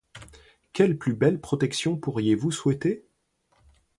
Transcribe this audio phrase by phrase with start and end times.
[0.73, 3.05] Quelle plus belle protection pourriez-vous souhaiter?